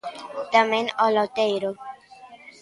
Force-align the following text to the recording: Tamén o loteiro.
Tamén 0.53 0.85
o 1.05 1.07
loteiro. 1.15 1.71